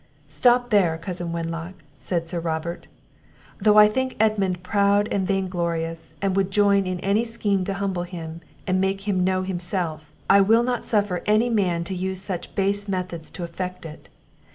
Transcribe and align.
"Stop 0.29 0.71
there, 0.71 0.97
cousin 0.97 1.31
Wenlock," 1.31 1.75
said 1.95 2.27
Sir 2.27 2.39
Robert; 2.39 2.87
"though 3.59 3.77
I 3.77 3.87
think 3.87 4.15
Edmund 4.19 4.63
proud 4.63 5.07
and 5.11 5.27
vain 5.27 5.47
glorious, 5.47 6.15
and 6.23 6.35
would 6.35 6.49
join 6.49 6.87
in 6.87 6.99
any 7.01 7.23
scheme 7.23 7.63
to 7.65 7.75
humble 7.75 8.01
him, 8.01 8.41
and 8.65 8.81
make 8.81 9.01
him 9.07 9.23
know 9.23 9.43
himself, 9.43 10.11
I 10.27 10.41
will 10.41 10.63
not 10.63 10.85
suffer 10.85 11.21
any 11.27 11.51
man 11.51 11.83
to 11.83 11.93
use 11.93 12.19
such 12.19 12.55
base 12.55 12.87
methods 12.87 13.29
to 13.29 13.43
effect 13.43 13.85
it. 13.85 14.09